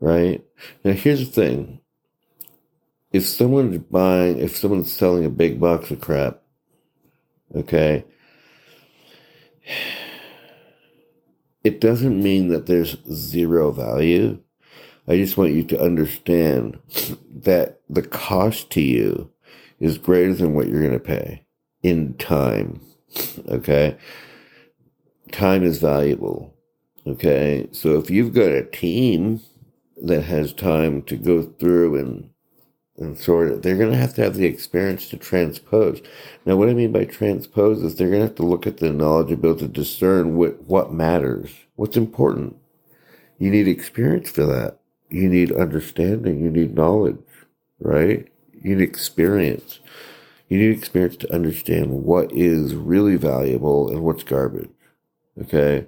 Right? 0.00 0.44
Now, 0.84 0.92
here's 0.92 1.20
the 1.20 1.26
thing. 1.26 1.80
If 3.12 3.26
someone's 3.26 3.78
buying, 3.78 4.38
if 4.38 4.56
someone's 4.56 4.90
selling 4.90 5.24
a 5.24 5.30
big 5.30 5.60
box 5.60 5.90
of 5.90 6.00
crap, 6.00 6.40
okay, 7.54 8.04
it 11.64 11.80
doesn't 11.80 12.22
mean 12.22 12.48
that 12.48 12.66
there's 12.66 12.96
zero 13.12 13.70
value. 13.70 14.38
I 15.06 15.16
just 15.16 15.36
want 15.36 15.52
you 15.52 15.64
to 15.64 15.80
understand 15.80 16.78
that 17.30 17.80
the 17.88 18.02
cost 18.02 18.70
to 18.70 18.80
you 18.80 19.30
is 19.80 19.98
greater 19.98 20.34
than 20.34 20.54
what 20.54 20.68
you're 20.68 20.80
going 20.80 20.92
to 20.92 21.00
pay 21.00 21.44
in 21.82 22.14
time. 22.14 22.80
Okay. 23.48 23.96
Time 25.32 25.64
is 25.64 25.78
valuable. 25.78 26.54
Okay. 27.06 27.68
So 27.72 27.98
if 27.98 28.10
you've 28.10 28.32
got 28.32 28.52
a 28.52 28.64
team 28.64 29.40
that 30.02 30.22
has 30.22 30.52
time 30.52 31.02
to 31.02 31.16
go 31.16 31.42
through 31.42 31.96
and 31.96 32.30
and 33.02 33.18
sort 33.18 33.50
of, 33.50 33.62
they're 33.62 33.76
going 33.76 33.90
to 33.90 33.96
have 33.96 34.14
to 34.14 34.22
have 34.22 34.34
the 34.34 34.46
experience 34.46 35.08
to 35.08 35.16
transpose. 35.16 36.00
Now, 36.46 36.56
what 36.56 36.68
I 36.68 36.74
mean 36.74 36.92
by 36.92 37.04
transpose 37.04 37.82
is 37.82 37.96
they're 37.96 38.08
going 38.08 38.20
to 38.20 38.28
have 38.28 38.36
to 38.36 38.46
look 38.46 38.66
at 38.66 38.78
the 38.78 38.90
knowledge 38.90 39.30
and 39.30 39.42
be 39.42 39.48
able 39.48 39.58
to 39.58 39.68
discern 39.68 40.36
what, 40.36 40.62
what 40.62 40.92
matters, 40.92 41.50
what's 41.76 41.96
important. 41.96 42.56
You 43.38 43.50
need 43.50 43.68
experience 43.68 44.30
for 44.30 44.46
that. 44.46 44.78
You 45.10 45.28
need 45.28 45.52
understanding. 45.52 46.42
You 46.42 46.50
need 46.50 46.74
knowledge, 46.74 47.18
right? 47.80 48.28
You 48.62 48.76
need 48.76 48.82
experience. 48.82 49.80
You 50.48 50.58
need 50.58 50.76
experience 50.76 51.16
to 51.16 51.34
understand 51.34 52.04
what 52.04 52.32
is 52.32 52.74
really 52.74 53.16
valuable 53.16 53.88
and 53.88 54.02
what's 54.02 54.22
garbage. 54.22 54.70
Okay. 55.40 55.86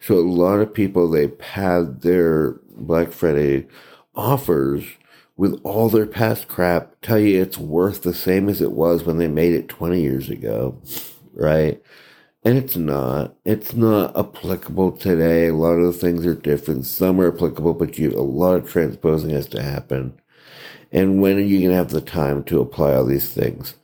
So 0.00 0.14
a 0.14 0.20
lot 0.20 0.60
of 0.60 0.72
people, 0.72 1.10
they 1.10 1.28
pad 1.28 2.02
their 2.02 2.52
Black 2.76 3.10
Friday 3.10 3.66
offers 4.14 4.84
with 5.36 5.60
all 5.64 5.88
their 5.88 6.06
past 6.06 6.48
crap, 6.48 6.94
tell 7.02 7.18
you 7.18 7.42
it's 7.42 7.58
worth 7.58 8.02
the 8.02 8.14
same 8.14 8.48
as 8.48 8.60
it 8.60 8.72
was 8.72 9.04
when 9.04 9.18
they 9.18 9.28
made 9.28 9.54
it 9.54 9.68
20 9.68 10.00
years 10.00 10.30
ago, 10.30 10.80
right? 11.32 11.82
And 12.44 12.58
it's 12.58 12.76
not. 12.76 13.34
It's 13.44 13.74
not 13.74 14.16
applicable 14.16 14.92
today. 14.92 15.48
A 15.48 15.54
lot 15.54 15.72
of 15.72 15.86
the 15.86 15.98
things 15.98 16.26
are 16.26 16.34
different. 16.34 16.86
Some 16.86 17.20
are 17.20 17.34
applicable, 17.34 17.74
but 17.74 17.98
you 17.98 18.10
a 18.10 18.20
lot 18.20 18.56
of 18.56 18.70
transposing 18.70 19.30
has 19.30 19.46
to 19.48 19.62
happen. 19.62 20.20
And 20.92 21.20
when 21.20 21.36
are 21.36 21.40
you 21.40 21.58
going 21.58 21.70
to 21.70 21.76
have 21.76 21.90
the 21.90 22.00
time 22.00 22.44
to 22.44 22.60
apply 22.60 22.94
all 22.94 23.04
these 23.04 23.32
things? 23.32 23.74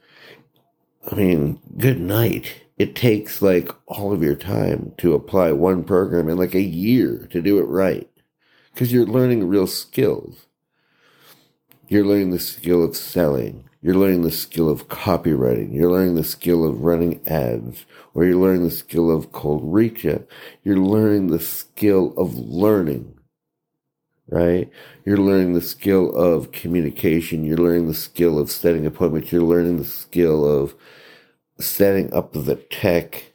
I 1.11 1.15
mean, 1.15 1.59
good 1.79 1.99
night. 1.99 2.63
It 2.79 2.95
takes 2.95 3.43
like 3.43 3.73
all 3.87 4.13
of 4.13 4.23
your 4.23 4.37
time 4.37 4.93
to 4.99 5.15
apply 5.15 5.53
one 5.53 5.83
program 5.83 6.29
in 6.29 6.37
like 6.37 6.55
a 6.55 6.61
year 6.61 7.27
to 7.31 7.43
do 7.43 7.59
it 7.59 7.65
right. 7.65 8.09
Because 8.73 8.93
you're 8.93 9.07
learning 9.07 9.49
real 9.49 9.67
skills. 9.67 10.47
You're 11.91 12.05
learning 12.05 12.31
the 12.31 12.39
skill 12.39 12.85
of 12.85 12.97
selling. 12.97 13.65
You're 13.83 13.97
learning 13.97 14.23
the 14.23 14.31
skill 14.31 14.71
of 14.71 14.87
copywriting. 14.87 15.75
You're 15.75 15.91
learning 15.91 16.15
the 16.15 16.23
skill 16.23 16.65
of 16.65 16.83
running 16.83 17.21
ads, 17.27 17.85
or 18.15 18.25
you're 18.25 18.39
learning 18.39 18.63
the 18.63 18.71
skill 18.71 19.11
of 19.11 19.33
cold 19.33 19.63
reach. 19.65 20.05
You're 20.05 20.77
learning 20.77 21.27
the 21.27 21.41
skill 21.41 22.15
of 22.17 22.37
learning, 22.37 23.19
right? 24.29 24.71
You're 25.05 25.17
learning 25.17 25.55
the 25.55 25.61
skill 25.61 26.15
of 26.15 26.53
communication. 26.53 27.45
You're 27.45 27.59
learning 27.59 27.89
the 27.89 27.95
skill 27.95 28.39
of 28.39 28.53
setting 28.53 28.87
appointments. 28.87 29.33
You're 29.33 29.43
learning 29.43 29.79
the 29.79 29.85
skill 29.85 30.47
of 30.47 30.77
setting 31.59 32.15
up 32.15 32.35
the 32.35 32.55
tech. 32.55 33.33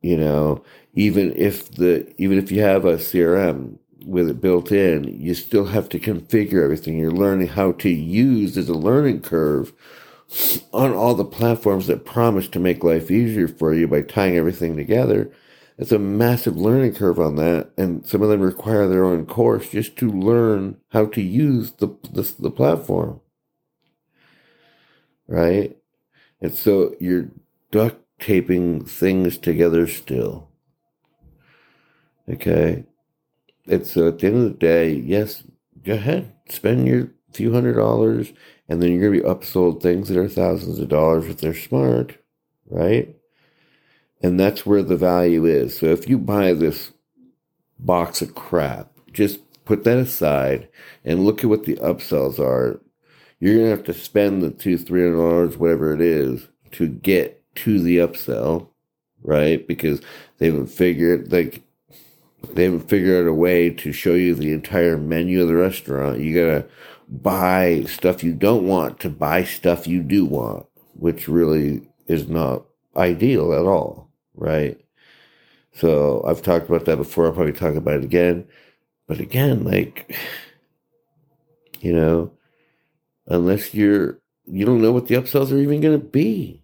You 0.00 0.16
know, 0.16 0.62
even 0.94 1.34
if 1.34 1.72
the 1.72 2.14
even 2.18 2.38
if 2.38 2.52
you 2.52 2.62
have 2.62 2.84
a 2.84 2.98
CRM 2.98 3.78
with 4.08 4.30
it 4.30 4.40
built 4.40 4.72
in, 4.72 5.04
you 5.04 5.34
still 5.34 5.66
have 5.66 5.88
to 5.90 6.00
configure 6.00 6.64
everything. 6.64 6.98
You're 6.98 7.12
learning 7.12 7.48
how 7.48 7.72
to 7.72 7.90
use 7.90 8.56
as 8.56 8.68
a 8.68 8.74
learning 8.74 9.20
curve 9.22 9.72
on 10.72 10.94
all 10.94 11.14
the 11.14 11.24
platforms 11.24 11.86
that 11.86 12.04
promise 12.06 12.48
to 12.48 12.60
make 12.60 12.84
life 12.84 13.10
easier 13.10 13.48
for 13.48 13.74
you 13.74 13.86
by 13.86 14.02
tying 14.02 14.36
everything 14.36 14.76
together. 14.76 15.30
It's 15.78 15.92
a 15.92 15.98
massive 15.98 16.56
learning 16.56 16.94
curve 16.94 17.20
on 17.20 17.36
that, 17.36 17.70
and 17.78 18.04
some 18.06 18.22
of 18.22 18.28
them 18.30 18.40
require 18.40 18.88
their 18.88 19.04
own 19.04 19.26
course 19.26 19.70
just 19.70 19.96
to 19.98 20.10
learn 20.10 20.78
how 20.90 21.06
to 21.06 21.22
use 21.22 21.72
the 21.72 21.88
the, 22.10 22.32
the 22.38 22.50
platform, 22.50 23.20
right? 25.28 25.76
And 26.40 26.54
so 26.54 26.96
you're 27.00 27.30
duct 27.70 28.02
taping 28.20 28.84
things 28.84 29.38
together 29.38 29.86
still. 29.86 30.48
Okay, 32.28 32.84
it's 33.68 33.92
so 33.92 34.08
at 34.08 34.18
the 34.18 34.26
end 34.28 34.36
of 34.36 34.42
the 34.44 34.50
day, 34.58 34.92
yes, 34.92 35.42
go 35.84 35.94
ahead, 35.94 36.32
spend 36.48 36.86
your 36.86 37.10
few 37.32 37.52
hundred 37.52 37.74
dollars, 37.74 38.32
and 38.68 38.82
then 38.82 38.92
you're 38.92 39.10
gonna 39.10 39.22
be 39.22 39.28
upsold 39.28 39.82
things 39.82 40.08
that 40.08 40.18
are 40.18 40.28
thousands 40.28 40.78
of 40.78 40.88
dollars 40.88 41.26
if 41.26 41.38
they're 41.38 41.54
smart, 41.54 42.16
right? 42.68 43.14
And 44.22 44.38
that's 44.38 44.66
where 44.66 44.82
the 44.82 44.96
value 44.96 45.44
is. 45.44 45.78
So 45.78 45.86
if 45.86 46.08
you 46.08 46.18
buy 46.18 46.52
this 46.52 46.92
box 47.78 48.20
of 48.22 48.34
crap, 48.34 48.90
just 49.12 49.40
put 49.64 49.84
that 49.84 49.98
aside 49.98 50.68
and 51.04 51.24
look 51.24 51.44
at 51.44 51.50
what 51.50 51.64
the 51.64 51.76
upsells 51.76 52.38
are. 52.38 52.80
You're 53.40 53.56
gonna 53.56 53.70
have 53.70 53.84
to 53.84 53.94
spend 53.94 54.42
the 54.42 54.50
two, 54.50 54.78
three 54.78 55.02
hundred 55.02 55.16
dollars, 55.18 55.56
whatever 55.56 55.92
it 55.94 56.00
is, 56.00 56.48
to 56.72 56.88
get 56.88 57.42
to 57.56 57.80
the 57.80 57.98
upsell, 57.98 58.68
right? 59.22 59.66
Because 59.66 60.00
they 60.38 60.46
haven't 60.46 60.68
figured 60.68 61.30
like 61.32 61.62
they 62.50 62.64
haven't 62.64 62.88
figured 62.88 63.24
out 63.24 63.30
a 63.30 63.34
way 63.34 63.70
to 63.70 63.92
show 63.92 64.14
you 64.14 64.34
the 64.34 64.52
entire 64.52 64.96
menu 64.96 65.42
of 65.42 65.48
the 65.48 65.56
restaurant. 65.56 66.20
You 66.20 66.34
gotta 66.34 66.66
buy 67.08 67.84
stuff 67.84 68.22
you 68.22 68.34
don't 68.34 68.66
want 68.66 69.00
to 69.00 69.10
buy 69.10 69.44
stuff 69.44 69.86
you 69.86 70.02
do 70.02 70.24
want, 70.24 70.66
which 70.94 71.28
really 71.28 71.82
is 72.06 72.28
not 72.28 72.64
ideal 72.96 73.52
at 73.52 73.64
all 73.64 74.08
right? 74.38 74.78
So 75.72 76.24
I've 76.26 76.42
talked 76.42 76.68
about 76.68 76.86
that 76.86 76.96
before. 76.96 77.26
I'll 77.26 77.32
probably 77.32 77.52
talk 77.52 77.74
about 77.74 77.94
it 77.94 78.04
again. 78.04 78.46
But 79.06 79.20
again, 79.20 79.64
like, 79.64 80.16
you 81.80 81.92
know, 81.92 82.32
unless 83.26 83.74
you're, 83.74 84.18
you 84.46 84.64
don't 84.64 84.80
know 84.80 84.92
what 84.92 85.08
the 85.08 85.16
upsells 85.16 85.52
are 85.52 85.58
even 85.58 85.80
going 85.80 86.00
to 86.00 86.06
be. 86.06 86.62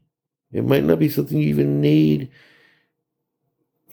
It 0.53 0.65
might 0.65 0.85
not 0.85 0.99
be 0.99 1.09
something 1.09 1.37
you 1.37 1.49
even 1.49 1.81
need, 1.81 2.31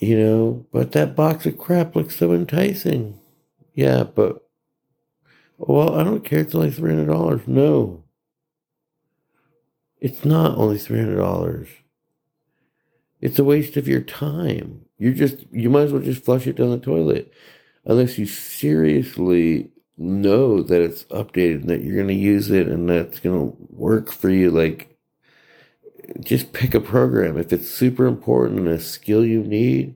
you 0.01 0.19
know, 0.19 0.65
but 0.73 0.91
that 0.91 1.15
box 1.15 1.45
of 1.45 1.57
crap 1.57 1.95
looks 1.95 2.17
so 2.17 2.33
enticing. 2.33 3.19
Yeah, 3.73 4.03
but, 4.03 4.47
well, 5.57 5.95
I 5.95 6.03
don't 6.03 6.25
care. 6.25 6.39
It's 6.39 6.55
only 6.55 6.71
$300. 6.71 7.47
No. 7.47 8.03
It's 9.99 10.25
not 10.25 10.57
only 10.57 10.77
$300. 10.77 11.69
It's 13.21 13.37
a 13.37 13.43
waste 13.43 13.77
of 13.77 13.87
your 13.87 14.01
time. 14.01 14.85
You're 14.97 15.13
just 15.13 15.45
you 15.51 15.69
might 15.69 15.83
as 15.83 15.93
well 15.93 16.01
just 16.01 16.25
flush 16.25 16.47
it 16.47 16.55
down 16.55 16.71
the 16.71 16.79
toilet. 16.79 17.31
Unless 17.85 18.17
you 18.17 18.25
seriously 18.25 19.71
know 19.97 20.63
that 20.63 20.81
it's 20.81 21.03
updated 21.05 21.61
and 21.61 21.69
that 21.69 21.83
you're 21.83 21.95
going 21.95 22.07
to 22.07 22.13
use 22.13 22.49
it 22.49 22.67
and 22.67 22.89
that's 22.89 23.19
going 23.19 23.39
to 23.39 23.57
work 23.69 24.11
for 24.11 24.29
you 24.29 24.49
like 24.49 24.90
just 26.19 26.53
pick 26.53 26.73
a 26.73 26.79
program 26.79 27.37
if 27.37 27.53
it's 27.53 27.69
super 27.69 28.05
important 28.05 28.59
and 28.59 28.67
a 28.67 28.79
skill 28.79 29.25
you 29.25 29.41
need 29.41 29.95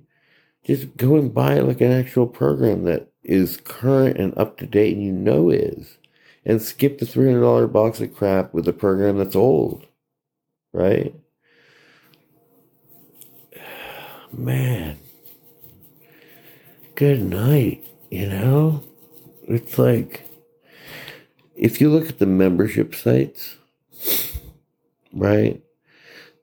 just 0.66 0.96
go 0.98 1.16
and 1.16 1.34
buy 1.34 1.60
like 1.60 1.82
an 1.82 1.92
actual 1.92 2.26
program 2.26 2.84
that 2.84 3.12
is 3.24 3.58
current 3.58 4.18
and 4.18 4.36
up 4.38 4.58
to 4.58 4.66
date 4.66 4.96
and 4.96 5.06
you 5.06 5.12
know 5.12 5.50
is 5.50 5.98
and 6.46 6.62
skip 6.62 7.00
the 7.00 7.06
$300 7.06 7.72
box 7.72 8.00
of 8.00 8.16
crap 8.16 8.54
with 8.54 8.68
a 8.68 8.74
program 8.74 9.18
that's 9.18 9.36
old 9.36 9.86
right 10.74 11.14
man, 14.32 14.98
good 16.96 17.22
night, 17.22 17.86
you 18.10 18.28
know? 18.28 18.84
It's 19.48 19.78
like, 19.78 20.28
if 21.56 21.80
you 21.80 21.90
look 21.90 22.10
at 22.10 22.20
the 22.20 22.26
membership 22.26 22.96
sites, 22.96 23.58
right? 25.14 25.62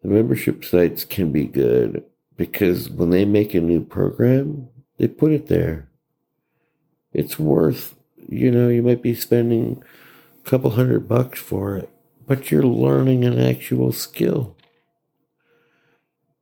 The 0.03 0.09
membership 0.09 0.65
sites 0.65 1.05
can 1.05 1.31
be 1.33 1.45
good 1.47 2.05
because 2.37 2.91
when 2.91 3.11
they 3.11 3.25
make 3.25 3.55
a 3.55 3.61
new 3.61 3.85
program, 3.85 4.69
they 4.99 5.09
put 5.09 5.33
it 5.33 5.47
there. 5.47 5.89
It's 7.13 7.39
worth, 7.39 7.95
you 8.29 8.51
know, 8.51 8.69
you 8.69 8.83
might 8.83 9.03
be 9.03 9.15
spending 9.15 9.83
a 10.45 10.49
couple 10.51 10.71
hundred 10.71 11.09
bucks 11.09 11.41
for 11.41 11.77
it, 11.77 11.89
but 12.27 12.51
you're 12.51 12.63
learning 12.63 13.25
an 13.25 13.39
actual 13.39 13.93
skill 13.93 14.57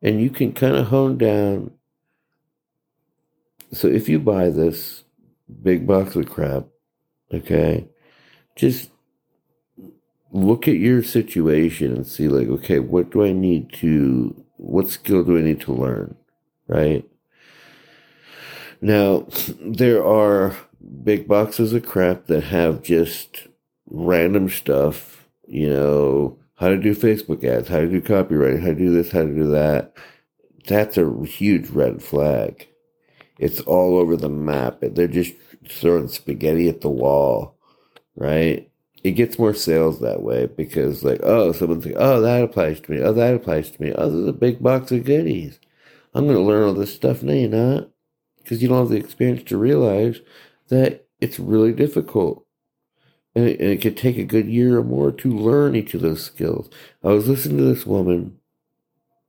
and 0.03 0.21
you 0.21 0.31
can 0.31 0.53
kind 0.53 0.77
of 0.77 0.89
hone 0.89 1.19
down. 1.19 1.73
So 3.73 3.89
if 3.89 4.09
you 4.09 4.19
buy 4.19 4.49
this 4.49 5.05
big 5.63 5.87
box 5.87 6.17
of 6.17 6.29
crap, 6.29 6.65
okay, 7.33 7.87
just 8.57 8.91
look 10.33 10.69
at 10.69 10.77
your 10.77 11.03
situation 11.03 11.95
and 11.95 12.07
see, 12.07 12.29
like, 12.29 12.49
okay, 12.49 12.79
what 12.79 13.11
do 13.11 13.25
I 13.25 13.33
need 13.33 13.73
to, 13.75 14.45
what 14.57 14.89
skill 14.89 15.25
do 15.25 15.39
I 15.39 15.43
need 15.43 15.61
to 15.63 15.73
learn, 15.73 16.17
right? 16.67 17.05
Now, 18.81 19.27
there 19.61 20.05
are 20.05 20.57
big 21.03 21.29
boxes 21.29 21.73
of 21.73 21.87
crap 21.87 22.27
that 22.27 22.45
have 22.45 22.83
just 22.83 23.49
random 23.87 24.49
stuff, 24.49 25.27
you 25.47 25.69
know, 25.69 26.39
how 26.57 26.69
to 26.69 26.77
do 26.77 26.95
Facebook 26.95 27.43
ads, 27.45 27.69
how 27.69 27.79
to 27.81 27.89
do 27.89 28.01
copywriting, 28.01 28.61
how 28.61 28.69
to 28.69 28.75
do 28.75 28.93
this, 28.93 29.13
how 29.13 29.23
to 29.23 29.35
do 29.35 29.51
that. 29.51 29.97
That's 30.67 30.99
a 30.99 31.25
huge 31.25 31.71
red 31.71 32.03
flag. 32.03 32.69
It's 33.39 33.61
all 33.61 33.97
over 33.97 34.17
the 34.17 34.29
map. 34.29 34.79
They're 34.83 35.09
just 35.09 35.33
throwing 35.67 36.09
spaghetti 36.09 36.69
at 36.69 36.83
the 36.83 36.91
wall, 36.91 37.57
right? 38.15 38.70
It 39.03 39.13
gets 39.13 39.39
more 39.39 39.55
sales 39.55 40.01
that 40.01 40.23
way 40.23 40.47
because, 40.47 41.03
like, 41.03 41.21
oh, 41.23 41.53
someone's 41.53 41.87
like, 41.87 41.97
oh, 41.97 42.21
that 42.21 42.45
applies 42.45 42.81
to 42.81 42.93
me. 42.93 43.01
Oh, 43.01 43.13
that 43.15 43.35
applies 43.35 43.71
to 43.71 43.83
me. 43.83 43.93
Oh, 43.93 44.11
there's 44.11 44.29
a 44.29 44.33
big 44.33 44.63
box 44.63 44.93
of 44.93 45.05
goodies. 45.05 45.59
I'm 46.15 46.25
going 46.25 46.37
to 46.37 46.43
learn 46.43 46.65
all 46.65 46.75
this 46.75 46.95
stuff. 46.95 47.23
No, 47.23 47.33
you're 47.33 47.49
not. 47.49 47.89
Because 48.39 48.63
you 48.63 48.69
don't 48.69 48.81
have 48.81 48.89
the 48.91 48.97
experience 48.97 49.43
to 49.45 49.57
realize 49.57 50.21
that 50.69 51.07
it's 51.21 51.39
really 51.39 51.73
difficult 51.73 52.47
and 53.35 53.47
it, 53.47 53.61
and 53.61 53.71
it 53.71 53.81
could 53.81 53.97
take 53.97 54.19
a 54.19 54.25
good 54.25 54.47
year 54.47 54.79
or 54.79 54.85
more 54.85 55.13
to 55.13 55.31
learn 55.31 55.77
each 55.77 55.95
of 55.95 56.01
those 56.01 56.25
skills. 56.25 56.69
I 57.03 57.09
was 57.09 57.29
listening 57.29 57.59
to 57.59 57.65
this 57.65 57.87
woman 57.87 58.39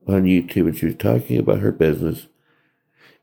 on 0.08 0.24
YouTube 0.24 0.68
and 0.68 0.78
she 0.78 0.88
was 0.88 0.96
talking 0.96 1.38
about 1.38 1.60
her 1.60 1.72
business 1.72 2.28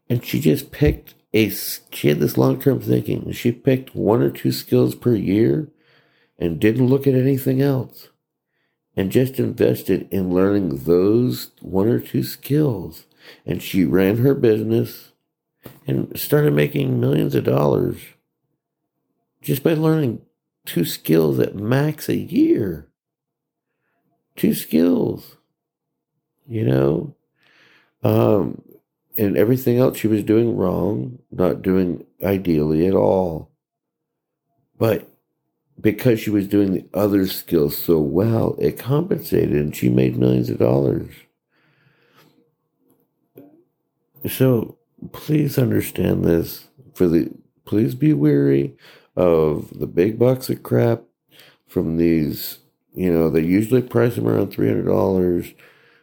and 0.09 0.25
she 0.25 0.41
just 0.41 0.71
picked 0.71 1.15
a, 1.35 1.51
she 1.51 2.09
had 2.09 2.21
this 2.21 2.39
long 2.39 2.61
term 2.61 2.81
thinking. 2.81 3.31
She 3.33 3.53
picked 3.53 3.95
one 3.95 4.23
or 4.23 4.31
two 4.31 4.53
skills 4.53 4.95
per 4.95 5.15
year 5.15 5.69
and 6.39 6.61
didn't 6.61 6.87
look 6.87 7.07
at 7.07 7.15
anything 7.15 7.61
else 7.61 8.09
and 8.97 9.13
just 9.13 9.39
invested 9.39 10.09
in 10.11 10.35
learning 10.35 10.85
those 10.85 11.53
one 11.61 11.89
or 11.89 12.01
two 12.01 12.23
skills. 12.23 13.07
And 13.47 13.63
she 13.63 13.85
ran 13.85 14.19
her 14.19 14.35
business 14.35 15.13
and 15.87 16.19
started 16.19 16.53
making 16.53 17.01
millions 17.01 17.35
of 17.35 17.45
dollars 17.45 17.99
just 19.41 19.63
by 19.63 19.75
learning 19.75 20.23
two 20.67 20.85
skills 20.85 21.39
at 21.39 21.55
max 21.55 22.09
a 22.09 22.17
year. 22.17 22.89
Two 24.37 24.55
skills, 24.55 25.37
you 26.47 26.65
know? 26.65 27.15
Um, 28.03 28.63
and 29.17 29.37
everything 29.37 29.79
else 29.79 29.99
she 29.99 30.07
was 30.07 30.23
doing 30.23 30.57
wrong, 30.57 31.19
not 31.31 31.63
doing 31.63 32.05
ideally 32.23 32.87
at 32.87 32.95
all. 32.95 33.51
But 34.79 35.09
because 35.81 36.21
she 36.21 36.31
was 36.31 36.49
doing 36.49 36.73
the 36.73 36.85
other 36.95 37.27
skills 37.27 37.77
so 37.77 37.99
well, 38.01 38.57
it 38.59 38.79
compensated 38.79 39.53
and 39.53 39.75
she 39.75 39.89
made 39.89 40.17
millions 40.17 40.51
of 40.51 40.59
dollars. 40.59 41.13
So 44.29 44.77
please 45.13 45.59
understand 45.59 46.25
this 46.25 46.69
for 46.95 47.07
the 47.07 47.31
please 47.65 47.95
be 47.95 48.13
wary 48.13 48.77
of 49.15 49.79
the 49.79 49.87
big 49.87 50.19
box 50.19 50.49
of 50.49 50.63
crap 50.63 51.03
from 51.67 51.97
these, 51.97 52.59
you 52.95 53.13
know, 53.13 53.31
they 53.31 53.43
usually 53.43 53.83
price 53.83 54.17
them 54.17 54.27
around 54.27 54.53
$300, 54.53 55.55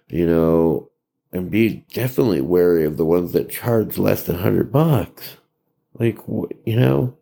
you 0.08 0.26
know, 0.28 0.90
and 1.32 1.52
be 1.52 1.86
definitely 1.94 2.40
wary 2.40 2.86
of 2.86 2.98
the 2.98 3.06
ones 3.06 3.34
that 3.34 3.50
charge 3.50 3.98
less 3.98 4.24
than 4.24 4.36
100 4.36 4.72
bucks. 4.72 5.38
Like, 5.98 6.20
you 6.66 6.80
know, 6.80 7.18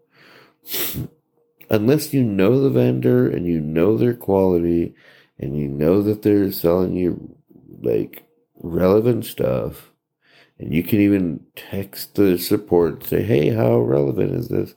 unless 1.74 2.14
you 2.14 2.24
know 2.24 2.62
the 2.62 2.70
vendor 2.70 3.30
and 3.30 3.46
you 3.48 3.60
know 3.60 3.98
their 3.98 4.14
quality 4.16 4.96
and 5.40 5.58
you 5.58 5.68
know 5.68 6.02
that 6.04 6.22
they're 6.24 6.52
selling 6.52 6.96
you 6.96 7.36
like 7.82 8.24
relevant 8.62 9.26
stuff 9.26 9.92
And 10.60 10.74
you 10.74 10.84
can 10.84 11.02
even 11.02 11.42
text 11.56 12.16
the 12.16 12.38
support 12.38 12.94
and 12.96 13.06
say, 13.06 13.24
hey, 13.24 13.50
how 13.50 13.80
relevant 13.80 14.34
is 14.34 14.50
this? 14.50 14.76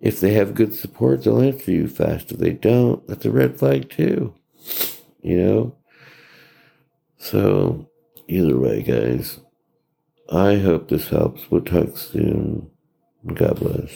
If 0.00 0.20
they 0.20 0.34
have 0.34 0.54
good 0.54 0.74
support, 0.74 1.24
they'll 1.24 1.40
answer 1.42 1.72
you 1.72 1.88
fast. 1.88 2.32
If 2.32 2.38
they 2.38 2.52
don't, 2.52 3.06
that's 3.08 3.24
a 3.26 3.30
red 3.30 3.58
flag 3.58 3.90
too. 3.90 4.34
You 5.22 5.38
know? 5.38 5.76
So, 7.18 7.88
either 8.28 8.58
way, 8.58 8.82
guys, 8.82 9.40
I 10.30 10.56
hope 10.56 10.88
this 10.88 11.08
helps. 11.08 11.50
We'll 11.50 11.62
talk 11.62 11.96
soon. 11.98 12.70
God 13.34 13.60
bless. 13.60 13.92